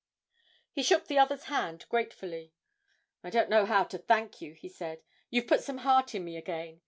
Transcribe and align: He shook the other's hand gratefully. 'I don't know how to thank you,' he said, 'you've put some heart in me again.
He 0.71 0.81
shook 0.81 1.05
the 1.05 1.19
other's 1.19 1.43
hand 1.43 1.85
gratefully. 1.87 2.55
'I 3.23 3.29
don't 3.29 3.49
know 3.51 3.67
how 3.67 3.83
to 3.83 3.99
thank 3.99 4.41
you,' 4.41 4.55
he 4.55 4.67
said, 4.67 5.03
'you've 5.29 5.45
put 5.45 5.61
some 5.61 5.77
heart 5.77 6.15
in 6.15 6.23
me 6.25 6.37
again. 6.37 6.79